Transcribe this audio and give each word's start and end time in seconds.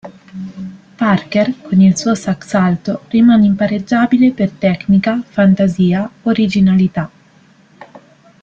Parker, 0.97 1.53
con 1.61 1.79
il 1.79 1.95
suo 1.95 2.15
sax 2.15 2.55
alto, 2.55 3.03
rimane 3.09 3.45
impareggiabile 3.45 4.31
per 4.31 4.49
tecnica, 4.49 5.21
fantasia, 5.21 6.09
originalità. 6.23 7.11